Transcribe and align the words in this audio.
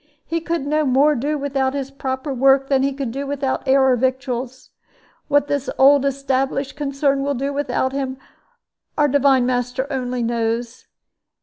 He 0.25 0.41
could 0.41 0.65
no 0.65 0.83
more 0.83 1.13
do 1.13 1.37
without 1.37 1.75
his 1.75 1.91
proper 1.91 2.33
work 2.33 2.69
than 2.69 2.81
he 2.81 2.91
could 2.91 3.13
without 3.13 3.67
air 3.67 3.83
or 3.85 3.95
victuals. 3.95 4.71
What 5.27 5.47
this 5.47 5.69
old 5.77 6.05
established 6.05 6.75
concern 6.75 7.21
will 7.21 7.35
do 7.35 7.53
without 7.53 7.91
him, 7.91 8.17
our 8.97 9.07
Divine 9.07 9.45
Master 9.45 9.85
only 9.91 10.23
knows. 10.23 10.87